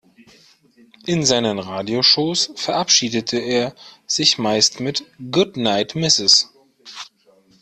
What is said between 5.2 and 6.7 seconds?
„Goodnight Mrs.